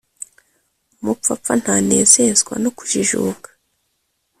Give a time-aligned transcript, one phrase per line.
[0.99, 3.49] Umupfapfa ntanezezwa no kujijuka